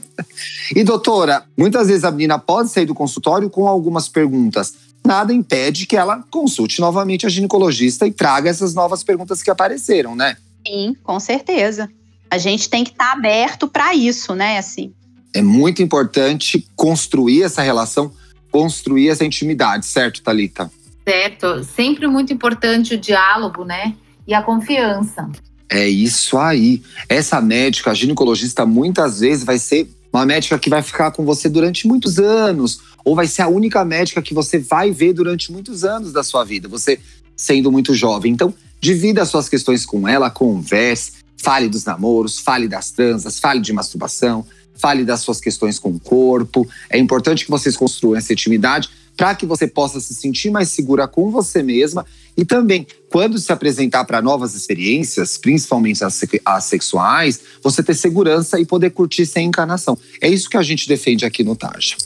e, 0.74 0.82
doutora, 0.82 1.44
muitas 1.54 1.88
vezes 1.88 2.02
a 2.02 2.10
menina 2.10 2.38
pode 2.38 2.70
sair 2.70 2.86
do 2.86 2.94
consultório 2.94 3.50
com 3.50 3.68
algumas 3.68 4.08
perguntas. 4.08 4.72
Nada 5.04 5.34
impede 5.34 5.84
que 5.84 5.98
ela 5.98 6.24
consulte 6.30 6.80
novamente 6.80 7.26
a 7.26 7.28
ginecologista 7.28 8.06
e 8.06 8.10
traga 8.10 8.48
essas 8.48 8.72
novas 8.72 9.04
perguntas 9.04 9.42
que 9.42 9.50
apareceram, 9.50 10.16
né? 10.16 10.38
Sim, 10.66 10.96
com 11.02 11.20
certeza. 11.20 11.90
A 12.30 12.38
gente 12.38 12.70
tem 12.70 12.84
que 12.84 12.92
estar 12.92 13.10
tá 13.10 13.12
aberto 13.12 13.68
para 13.68 13.94
isso, 13.94 14.34
né? 14.34 14.56
Assim. 14.56 14.94
É 15.34 15.42
muito 15.42 15.82
importante 15.82 16.66
construir 16.74 17.42
essa 17.42 17.60
relação, 17.60 18.10
construir 18.50 19.10
essa 19.10 19.26
intimidade, 19.26 19.84
certo, 19.84 20.22
Talita? 20.22 20.72
Certo. 21.06 21.62
Sempre 21.64 22.06
muito 22.06 22.32
importante 22.32 22.94
o 22.94 22.98
diálogo, 22.98 23.62
né? 23.62 23.94
E 24.26 24.32
a 24.32 24.40
confiança. 24.40 25.28
É 25.74 25.88
isso 25.88 26.38
aí. 26.38 26.80
Essa 27.08 27.40
médica, 27.40 27.90
a 27.90 27.94
ginecologista, 27.94 28.64
muitas 28.64 29.18
vezes 29.18 29.42
vai 29.42 29.58
ser 29.58 29.88
uma 30.12 30.24
médica 30.24 30.56
que 30.56 30.70
vai 30.70 30.80
ficar 30.80 31.10
com 31.10 31.24
você 31.24 31.48
durante 31.48 31.88
muitos 31.88 32.20
anos, 32.20 32.78
ou 33.04 33.16
vai 33.16 33.26
ser 33.26 33.42
a 33.42 33.48
única 33.48 33.84
médica 33.84 34.22
que 34.22 34.32
você 34.32 34.56
vai 34.56 34.92
ver 34.92 35.12
durante 35.12 35.50
muitos 35.50 35.82
anos 35.82 36.12
da 36.12 36.22
sua 36.22 36.44
vida, 36.44 36.68
você 36.68 37.00
sendo 37.36 37.72
muito 37.72 37.92
jovem. 37.92 38.32
Então, 38.32 38.54
divida 38.80 39.20
as 39.20 39.28
suas 39.30 39.48
questões 39.48 39.84
com 39.84 40.06
ela, 40.06 40.30
converse, 40.30 41.14
fale 41.36 41.68
dos 41.68 41.84
namoros, 41.84 42.38
fale 42.38 42.68
das 42.68 42.92
transas, 42.92 43.40
fale 43.40 43.58
de 43.58 43.72
masturbação, 43.72 44.46
fale 44.76 45.04
das 45.04 45.22
suas 45.22 45.40
questões 45.40 45.80
com 45.80 45.90
o 45.90 45.98
corpo. 45.98 46.68
É 46.88 46.98
importante 46.98 47.44
que 47.44 47.50
vocês 47.50 47.76
construam 47.76 48.16
essa 48.16 48.32
intimidade 48.32 48.88
para 49.16 49.34
que 49.34 49.46
você 49.46 49.66
possa 49.66 50.00
se 50.00 50.14
sentir 50.14 50.50
mais 50.50 50.70
segura 50.70 51.06
com 51.06 51.30
você 51.30 51.62
mesma 51.62 52.04
e 52.36 52.44
também, 52.44 52.86
quando 53.10 53.38
se 53.38 53.52
apresentar 53.52 54.04
para 54.04 54.20
novas 54.20 54.54
experiências, 54.54 55.38
principalmente 55.38 56.02
as, 56.04 56.64
sexuais, 56.64 57.40
você 57.62 57.82
ter 57.82 57.94
segurança 57.94 58.58
e 58.58 58.66
poder 58.66 58.90
curtir 58.90 59.24
sem 59.24 59.46
encarnação. 59.46 59.96
É 60.20 60.28
isso 60.28 60.50
que 60.50 60.56
a 60.56 60.62
gente 60.62 60.88
defende 60.88 61.24
aqui 61.24 61.44
no 61.44 61.54
Tarja. 61.54 61.96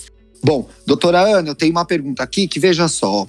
Bom, 0.42 0.68
doutora 0.86 1.20
Ana, 1.20 1.48
eu 1.48 1.54
tenho 1.54 1.72
uma 1.72 1.84
pergunta 1.84 2.22
aqui 2.22 2.46
que 2.46 2.60
veja 2.60 2.88
só. 2.88 3.26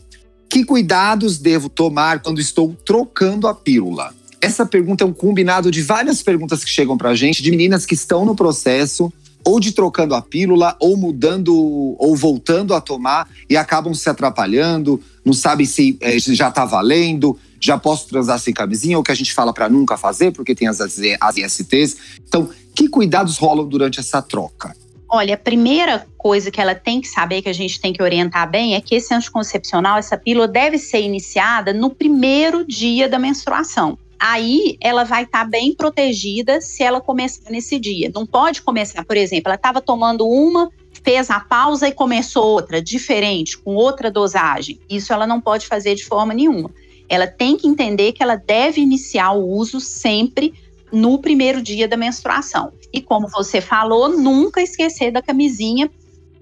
Que 0.49 0.65
cuidados 0.65 1.37
devo 1.37 1.69
tomar 1.69 2.21
quando 2.21 2.41
estou 2.41 2.75
trocando 2.85 3.47
a 3.47 3.55
pílula? 3.55 4.13
Essa 4.41 4.65
pergunta 4.65 5.03
é 5.03 5.07
um 5.07 5.13
combinado 5.13 5.71
de 5.71 5.81
várias 5.81 6.21
perguntas 6.21 6.63
que 6.63 6.69
chegam 6.69 6.97
para 6.97 7.09
a 7.09 7.15
gente, 7.15 7.43
de 7.43 7.51
meninas 7.51 7.85
que 7.85 7.93
estão 7.93 8.25
no 8.25 8.35
processo 8.35 9.11
ou 9.45 9.59
de 9.59 9.71
trocando 9.71 10.15
a 10.15 10.21
pílula, 10.21 10.75
ou 10.79 10.97
mudando, 10.97 11.55
ou 11.97 12.15
voltando 12.15 12.73
a 12.73 12.81
tomar 12.81 13.27
e 13.49 13.55
acabam 13.55 13.93
se 13.93 14.09
atrapalhando, 14.09 15.01
não 15.23 15.33
sabem 15.33 15.65
se 15.65 15.97
é, 16.01 16.19
já 16.19 16.49
está 16.49 16.65
valendo, 16.65 17.37
já 17.59 17.77
posso 17.77 18.07
transar 18.07 18.39
sem 18.39 18.53
camisinha, 18.53 18.97
ou 18.97 19.03
que 19.03 19.11
a 19.11 19.15
gente 19.15 19.33
fala 19.33 19.53
para 19.53 19.69
nunca 19.69 19.97
fazer, 19.97 20.31
porque 20.31 20.55
tem 20.55 20.67
as, 20.67 20.79
as 20.79 21.37
ISTs. 21.37 21.97
Então, 22.27 22.49
que 22.73 22.87
cuidados 22.87 23.37
rolam 23.37 23.67
durante 23.67 23.99
essa 23.99 24.21
troca? 24.21 24.75
Olha, 25.11 25.33
a 25.33 25.37
primeira 25.37 26.05
coisa 26.17 26.51
que 26.51 26.61
ela 26.61 26.75
tem 26.75 27.01
que 27.01 27.07
saber, 27.07 27.41
que 27.41 27.49
a 27.49 27.53
gente 27.53 27.81
tem 27.81 27.91
que 27.91 28.03
orientar 28.03 28.49
bem, 28.49 28.75
é 28.75 28.81
que 28.81 28.93
esse 28.93 29.13
anticoncepcional, 29.13 29.97
essa 29.97 30.15
pílula, 30.15 30.47
deve 30.47 30.77
ser 30.77 31.01
iniciada 31.01 31.73
no 31.73 31.89
primeiro 31.89 32.65
dia 32.65 33.09
da 33.09 33.17
menstruação 33.17 33.97
aí 34.19 34.77
ela 34.81 35.03
vai 35.03 35.23
estar 35.23 35.45
tá 35.45 35.49
bem 35.49 35.73
protegida 35.73 36.59
se 36.59 36.83
ela 36.83 36.99
começar 36.99 37.49
nesse 37.49 37.79
dia. 37.79 38.11
Não 38.13 38.25
pode 38.25 38.61
começar, 38.61 39.05
por 39.05 39.15
exemplo, 39.15 39.43
ela 39.47 39.55
estava 39.55 39.81
tomando 39.81 40.27
uma, 40.27 40.69
fez 41.03 41.29
a 41.29 41.39
pausa 41.39 41.87
e 41.87 41.93
começou 41.93 42.43
outra, 42.45 42.81
diferente, 42.81 43.57
com 43.57 43.75
outra 43.75 44.11
dosagem. 44.11 44.79
Isso 44.89 45.13
ela 45.13 45.25
não 45.25 45.39
pode 45.39 45.65
fazer 45.67 45.95
de 45.95 46.05
forma 46.05 46.33
nenhuma. 46.33 46.69
Ela 47.07 47.25
tem 47.25 47.55
que 47.55 47.67
entender 47.67 48.11
que 48.11 48.21
ela 48.21 48.35
deve 48.35 48.81
iniciar 48.81 49.31
o 49.31 49.47
uso 49.47 49.79
sempre 49.79 50.53
no 50.91 51.19
primeiro 51.19 51.61
dia 51.61 51.87
da 51.87 51.97
menstruação. 51.97 52.73
E 52.91 53.01
como 53.01 53.27
você 53.27 53.61
falou, 53.61 54.09
nunca 54.09 54.61
esquecer 54.61 55.11
da 55.11 55.21
camisinha 55.21 55.89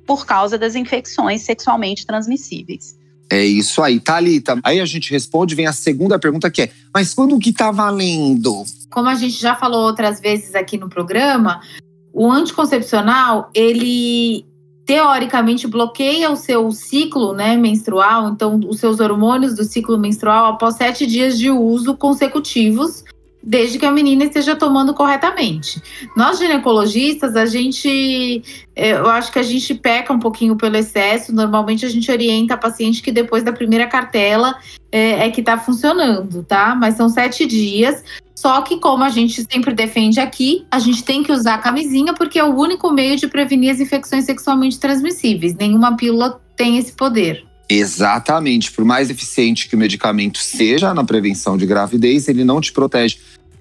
por 0.06 0.26
causa 0.26 0.58
das 0.58 0.76
infecções 0.76 1.42
sexualmente 1.42 2.06
transmissíveis. 2.06 2.98
É 3.30 3.44
isso 3.44 3.82
aí, 3.82 4.00
Thalita. 4.00 4.60
Aí 4.64 4.80
a 4.80 4.86
gente 4.86 5.12
responde, 5.12 5.56
vem 5.56 5.68
a 5.68 5.74
segunda 5.74 6.18
pergunta 6.18 6.50
que 6.50 6.64
é: 6.64 6.72
mas 6.94 7.14
quando 7.14 7.38
que 7.40 7.52
tá 7.52 7.72
valendo? 7.72 8.64
Como 8.90 9.10
a 9.10 9.16
gente 9.16 9.40
já 9.40 9.56
falou 9.56 9.86
outras 9.86 10.20
vezes 10.20 10.56
aqui 10.56 10.78
no 10.78 10.90
programa, 10.90 11.62
o 12.14 12.32
anticoncepcional, 12.32 13.50
ele 13.54 14.46
teoricamente 14.86 15.68
bloqueia 15.68 16.32
o 16.32 16.38
seu 16.38 16.72
ciclo 16.72 17.34
né, 17.34 17.58
menstrual, 17.58 18.30
então 18.30 18.58
os 18.70 18.80
seus 18.80 19.02
hormônios 19.02 19.54
do 19.54 19.66
ciclo 19.66 19.98
menstrual 19.98 20.54
após 20.54 20.76
sete 20.76 21.06
dias 21.06 21.38
de 21.38 21.52
uso 21.52 21.98
consecutivos 21.98 23.04
desde 23.42 23.80
que 23.80 23.86
a 23.86 23.92
menina 23.92 24.26
esteja 24.26 24.56
tomando 24.56 24.94
corretamente. 24.94 25.82
Nós 26.16 26.38
ginecologistas, 26.38 27.36
a 27.36 27.46
gente, 27.46 28.44
é, 28.76 28.92
eu 28.92 29.10
acho 29.10 29.32
que 29.32 29.40
a 29.40 29.44
gente 29.44 29.74
peca 29.76 30.12
um 30.12 30.20
pouquinho 30.20 30.56
pelo 30.56 30.76
excesso. 30.76 31.34
Normalmente 31.34 31.86
a 31.86 31.90
gente 31.90 32.12
orienta 32.12 32.56
a 32.56 32.58
paciente 32.58 33.02
que 33.02 33.12
depois 33.12 33.44
da 33.44 33.54
primeira 33.54 33.88
cartela 33.88 34.56
é, 34.92 35.28
é 35.28 35.32
que 35.32 35.42
está 35.42 35.58
funcionando, 35.58 36.44
tá? 36.44 36.76
Mas 36.76 36.96
são 36.96 37.10
sete 37.10 37.46
dias. 37.46 38.04
Só 38.36 38.62
que, 38.62 38.80
como 38.80 39.04
a 39.04 39.10
gente 39.10 39.44
sempre 39.52 39.74
defende 39.74 40.20
aqui, 40.20 40.64
a 40.70 40.78
gente 40.78 41.04
tem 41.04 41.24
que 41.24 41.32
usar 41.32 41.56
a 41.56 41.58
camisinha 41.58 42.14
porque 42.14 42.38
é 42.38 42.44
o 42.44 42.56
único 42.56 42.92
meio 42.92 43.18
de 43.18 43.28
prevenir 43.28 43.72
as 43.72 43.80
infecções 43.80 44.26
sexualmente 44.26 44.80
transmissíveis. 44.80 45.56
Nenhuma 45.56 45.98
pílula 45.98 46.40
tem 46.56 46.78
esse 46.78 46.94
poder. 46.94 47.47
Exatamente. 47.70 48.72
Por 48.72 48.86
mais 48.86 49.10
eficiente 49.10 49.68
que 49.68 49.76
o 49.76 49.78
medicamento 49.78 50.38
seja 50.38 50.94
na 50.94 51.04
prevenção 51.04 51.58
de 51.58 51.66
gravidez, 51.66 52.28
ele 52.28 52.44
não 52.44 52.62
te 52.62 52.72
protege 52.72 53.18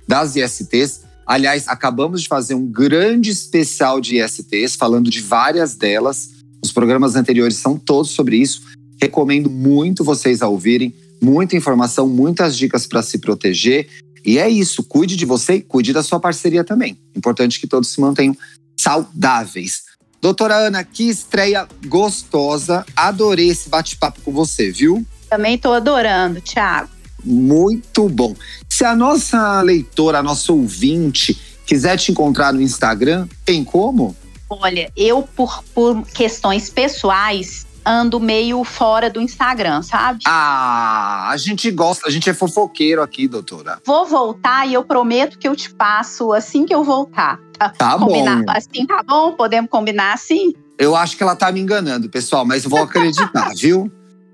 das 0.06 0.36
ISTs. 0.36 1.00
Aliás, 1.26 1.66
acabamos 1.66 2.22
de 2.22 2.28
fazer 2.28 2.54
um 2.54 2.66
grande 2.66 3.30
especial 3.30 4.00
de 4.00 4.20
ISTs, 4.20 4.76
falando 4.76 5.10
de 5.10 5.20
várias 5.20 5.74
delas. 5.74 6.30
Os 6.62 6.70
programas 6.70 7.16
anteriores 7.16 7.56
são 7.56 7.76
todos 7.76 8.12
sobre 8.12 8.36
isso. 8.36 8.62
Recomendo 9.00 9.50
muito 9.50 10.04
vocês 10.04 10.40
a 10.40 10.48
ouvirem. 10.48 10.94
Muita 11.20 11.56
informação, 11.56 12.08
muitas 12.08 12.56
dicas 12.56 12.86
para 12.86 13.02
se 13.02 13.18
proteger. 13.18 13.88
E 14.24 14.38
é 14.38 14.48
isso, 14.48 14.84
cuide 14.84 15.16
de 15.16 15.24
você 15.24 15.54
e 15.54 15.62
cuide 15.62 15.92
da 15.92 16.02
sua 16.02 16.20
parceria 16.20 16.62
também. 16.64 16.98
Importante 17.14 17.60
que 17.60 17.66
todos 17.66 17.88
se 17.88 18.00
mantenham 18.00 18.36
saudáveis. 18.76 19.82
Doutora 20.20 20.56
Ana, 20.56 20.82
que 20.82 21.08
estreia 21.08 21.68
gostosa. 21.86 22.84
Adorei 22.94 23.48
esse 23.48 23.68
bate-papo 23.68 24.20
com 24.22 24.32
você, 24.32 24.70
viu? 24.70 25.06
Também 25.28 25.54
estou 25.54 25.72
adorando, 25.72 26.40
Thiago. 26.40 26.90
Muito 27.24 28.08
bom. 28.08 28.34
Se 28.68 28.84
a 28.84 28.94
nossa 28.94 29.60
leitora, 29.62 30.18
a 30.18 30.22
nossa 30.22 30.52
ouvinte, 30.52 31.36
quiser 31.66 31.98
te 31.98 32.12
encontrar 32.12 32.52
no 32.52 32.62
Instagram, 32.62 33.26
tem 33.44 33.64
como? 33.64 34.16
Olha, 34.48 34.92
eu, 34.96 35.22
por, 35.22 35.62
por 35.74 36.06
questões 36.06 36.70
pessoais, 36.70 37.65
ando 37.86 38.18
meio 38.18 38.64
fora 38.64 39.08
do 39.08 39.20
Instagram, 39.20 39.80
sabe? 39.82 40.20
Ah, 40.26 41.28
a 41.30 41.36
gente 41.36 41.70
gosta, 41.70 42.08
a 42.08 42.10
gente 42.10 42.28
é 42.28 42.34
fofoqueiro 42.34 43.00
aqui, 43.00 43.28
doutora. 43.28 43.80
Vou 43.86 44.04
voltar 44.04 44.66
e 44.66 44.74
eu 44.74 44.84
prometo 44.84 45.38
que 45.38 45.46
eu 45.46 45.54
te 45.54 45.72
passo 45.72 46.32
assim 46.32 46.66
que 46.66 46.74
eu 46.74 46.82
voltar. 46.82 47.38
Tá, 47.56 47.70
tá 47.70 47.96
bom. 47.96 48.12
Assim, 48.48 48.84
tá 48.86 49.02
bom? 49.02 49.32
Podemos 49.32 49.70
combinar 49.70 50.12
assim? 50.12 50.52
Eu 50.78 50.94
acho 50.96 51.16
que 51.16 51.22
ela 51.22 51.36
tá 51.36 51.50
me 51.52 51.60
enganando, 51.60 52.08
pessoal, 52.08 52.44
mas 52.44 52.64
vou 52.64 52.82
acreditar, 52.82 53.50
viu? 53.56 53.90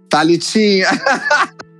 Thalitinha. 0.08 0.88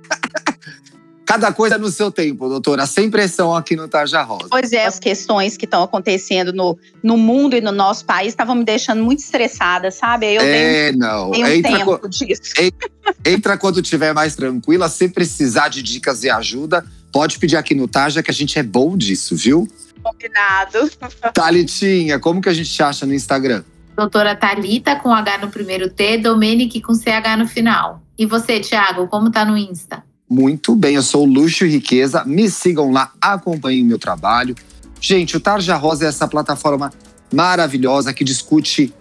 Cada 1.33 1.51
coisa 1.51 1.79
no 1.79 1.89
seu 1.89 2.11
tempo, 2.11 2.47
doutora. 2.47 2.85
Sem 2.85 3.09
pressão 3.09 3.55
aqui 3.55 3.75
no 3.75 3.87
Tarja 3.87 4.21
Rosa. 4.21 4.49
Pois 4.51 4.71
é, 4.71 4.85
as 4.85 4.99
questões 4.99 5.57
que 5.57 5.65
estão 5.65 5.81
acontecendo 5.81 6.53
no, 6.53 6.77
no 7.01 7.17
mundo 7.17 7.55
e 7.55 7.61
no 7.61 7.71
nosso 7.71 8.05
país 8.05 8.27
estavam 8.27 8.53
me 8.53 8.63
deixando 8.63 9.03
muito 9.03 9.21
estressada, 9.21 9.89
sabe? 9.89 10.27
Eu 10.31 10.43
é, 10.43 10.91
dei, 10.91 10.99
não. 10.99 11.31
Um 11.31 11.35
entra, 11.43 11.75
tempo 11.75 12.07
disso. 12.07 12.53
Entra 13.25 13.57
quando 13.57 13.81
estiver 13.81 14.13
mais 14.13 14.35
tranquila. 14.35 14.87
Se 14.87 15.09
precisar 15.09 15.69
de 15.69 15.81
dicas 15.81 16.23
e 16.23 16.29
ajuda, 16.29 16.85
pode 17.11 17.39
pedir 17.39 17.57
aqui 17.57 17.73
no 17.73 17.87
Tarja, 17.87 18.21
que 18.21 18.29
a 18.29 18.33
gente 18.33 18.59
é 18.59 18.63
bom 18.63 18.95
disso, 18.95 19.35
viu? 19.35 19.67
Combinado. 20.03 20.87
Thalitinha, 21.33 22.19
como 22.19 22.41
que 22.41 22.49
a 22.49 22.53
gente 22.53 22.69
te 22.69 22.83
acha 22.83 23.07
no 23.07 23.13
Instagram? 23.15 23.63
Doutora 23.95 24.35
Talita 24.35 24.97
com 24.97 25.11
H 25.11 25.39
no 25.39 25.49
primeiro 25.49 25.89
T, 25.89 26.19
Domenic 26.19 26.79
com 26.79 26.93
CH 26.93 27.39
no 27.39 27.47
final. 27.47 28.03
E 28.19 28.27
você, 28.27 28.59
Thiago, 28.59 29.07
como 29.07 29.31
tá 29.31 29.43
no 29.43 29.57
Insta? 29.57 30.03
Muito 30.33 30.75
bem, 30.75 30.95
eu 30.95 31.03
sou 31.03 31.25
Luxo 31.25 31.63
e 31.63 31.69
Riqueza. 31.69 32.25
Me 32.25 32.49
sigam 32.49 32.91
lá, 32.91 33.11
acompanhem 33.21 33.83
meu 33.83 33.99
trabalho. 33.99 34.55
Gente, 34.99 35.37
o 35.37 35.39
Tarja 35.39 35.75
Rosa 35.75 36.05
é 36.05 36.07
essa 36.07 36.27
plataforma 36.27 36.91
maravilhosa 37.31 38.11
que 38.11 38.23
discute 38.23 38.91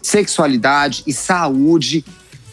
sexualidade 0.00 1.02
e 1.04 1.12
saúde 1.12 2.04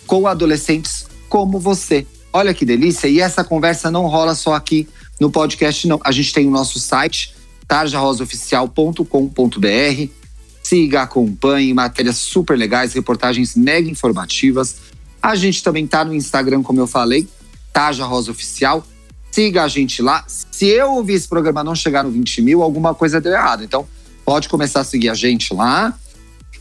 com 0.07 0.25
adolescentes 0.25 1.05
como 1.29 1.59
você. 1.59 2.07
Olha 2.33 2.51
que 2.51 2.65
delícia! 2.65 3.07
E 3.07 3.19
essa 3.19 3.43
conversa 3.43 3.91
não 3.91 4.07
rola 4.07 4.33
só 4.33 4.55
aqui 4.55 4.87
No 5.21 5.29
podcast, 5.29 5.87
não. 5.87 6.01
A 6.03 6.11
gente 6.11 6.33
tem 6.33 6.47
o 6.47 6.51
nosso 6.51 6.79
site, 6.79 7.35
tarjarosaoficial.com.br. 7.67 10.09
Siga, 10.63 11.03
acompanhe 11.03 11.75
matérias 11.75 12.17
super 12.17 12.57
legais, 12.57 12.93
reportagens 12.93 13.55
mega 13.55 13.87
informativas. 13.87 14.77
A 15.21 15.35
gente 15.35 15.61
também 15.61 15.85
tá 15.85 16.03
no 16.03 16.15
Instagram, 16.15 16.63
como 16.63 16.79
eu 16.79 16.87
falei, 16.87 17.27
Tarja 17.75 18.05
Rosa 18.05 18.31
Oficial. 18.31 18.87
Siga 19.29 19.65
a 19.65 19.67
gente 19.67 20.01
lá. 20.01 20.23
Se 20.27 20.65
eu 20.65 20.93
ouvir 20.93 21.15
esse 21.15 21.27
programa 21.27 21.61
não 21.61 21.75
chegar 21.75 22.05
no 22.05 22.09
20 22.09 22.41
mil, 22.41 22.63
alguma 22.63 22.95
coisa 22.95 23.19
deu 23.19 23.33
errado. 23.33 23.65
Então, 23.65 23.85
pode 24.23 24.47
começar 24.47 24.79
a 24.79 24.83
seguir 24.85 25.09
a 25.09 25.13
gente 25.13 25.53
lá. 25.53 25.93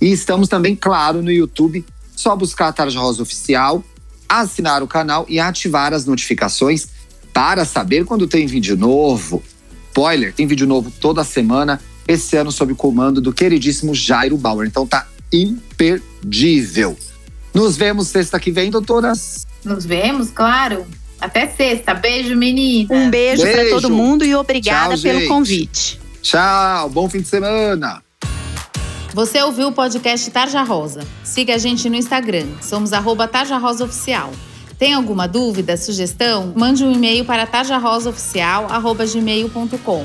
E 0.00 0.10
estamos 0.10 0.48
também, 0.48 0.74
claro, 0.74 1.22
no 1.22 1.30
YouTube. 1.30 1.84
Só 2.16 2.34
buscar 2.34 2.66
a 2.66 2.72
Tarja 2.72 2.98
Rosa 2.98 3.22
Oficial, 3.22 3.84
assinar 4.28 4.82
o 4.82 4.88
canal 4.88 5.24
e 5.28 5.38
ativar 5.38 5.94
as 5.94 6.04
notificações 6.04 6.88
para 7.32 7.64
saber 7.64 8.04
quando 8.04 8.26
tem 8.26 8.44
vídeo 8.46 8.76
novo. 8.76 9.40
Spoiler, 9.90 10.34
tem 10.34 10.48
vídeo 10.48 10.66
novo 10.66 10.90
toda 11.00 11.22
semana, 11.22 11.80
esse 12.08 12.36
ano 12.36 12.50
sob 12.50 12.72
o 12.72 12.76
comando 12.76 13.20
do 13.20 13.32
queridíssimo 13.32 13.94
Jairo 13.94 14.36
Bauer. 14.36 14.66
Então 14.66 14.84
tá 14.84 15.06
imperdível. 15.32 16.96
Nos 17.54 17.76
vemos 17.76 18.08
sexta 18.08 18.40
que 18.40 18.50
vem, 18.50 18.68
doutoras. 18.68 19.46
Nos 19.64 19.86
vemos, 19.86 20.30
claro. 20.30 20.84
Até 21.24 21.48
sexta. 21.48 21.94
Beijo, 21.94 22.36
menina. 22.36 22.94
Um 22.94 23.08
beijo, 23.08 23.42
Beijo. 23.42 23.58
para 23.58 23.70
todo 23.70 23.88
mundo 23.90 24.24
e 24.24 24.34
obrigada 24.34 24.94
Tchau, 24.94 25.02
pelo 25.02 25.20
gente. 25.20 25.28
convite. 25.28 25.98
Tchau, 26.20 26.90
bom 26.90 27.08
fim 27.08 27.22
de 27.22 27.28
semana. 27.28 28.02
Você 29.14 29.40
ouviu 29.42 29.68
o 29.68 29.72
podcast 29.72 30.30
Tarja 30.30 30.62
Rosa. 30.62 31.00
Siga 31.22 31.54
a 31.54 31.58
gente 31.58 31.88
no 31.88 31.96
Instagram. 31.96 32.46
Somos 32.60 32.92
arroba 32.92 33.26
Tarja 33.26 33.56
Rosa 33.56 33.84
Oficial. 33.84 34.30
Tem 34.78 34.92
alguma 34.92 35.26
dúvida, 35.26 35.76
sugestão? 35.76 36.52
Mande 36.54 36.84
um 36.84 36.92
e-mail 36.92 37.24
para 37.24 37.46
tarjarosaoficial.gmail.com. 37.46 40.04